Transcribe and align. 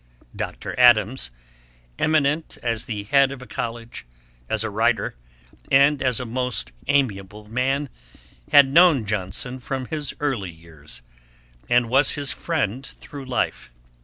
Dr. 0.35 0.73
Adams, 0.79 1.29
eminent 1.99 2.57
as 2.63 2.85
the 2.85 3.03
Head 3.03 3.31
of 3.31 3.43
a 3.43 3.45
College, 3.45 4.07
as 4.49 4.63
a 4.63 4.69
writer, 4.71 5.13
and 5.69 6.01
as 6.01 6.19
a 6.19 6.25
most 6.25 6.71
amiable 6.87 7.45
man, 7.47 7.87
had 8.51 8.67
known 8.67 9.05
Johnson 9.05 9.59
from 9.59 9.85
his 9.89 10.15
early 10.19 10.49
years, 10.49 11.03
and 11.69 11.87
was 11.87 12.13
his 12.13 12.31
friend 12.31 12.83
through 12.83 13.25
life. 13.25 13.69